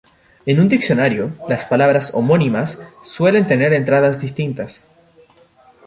En 0.47 0.59
un 0.59 0.67
diccionario, 0.67 1.35
las 1.47 1.65
palabras 1.65 2.15
homónimas 2.15 2.81
suelen 3.03 3.45
tener 3.45 3.71
entradas 3.71 4.19
distintas. 4.19 4.83